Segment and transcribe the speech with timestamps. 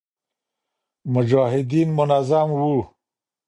[1.05, 2.83] مجاهدین منظم و